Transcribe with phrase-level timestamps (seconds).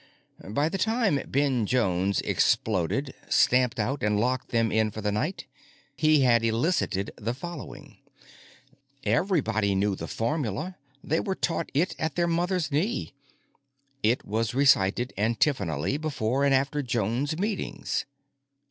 [0.49, 5.45] By the time Ben Jones exploded, stamped out, and locked them in for the night,
[5.95, 7.97] he had elicited the following:
[9.03, 13.13] Everybody knew the formula; they were taught it at their mother's knee.
[14.01, 18.05] It was recited antiphonally before and after Jones Meetings.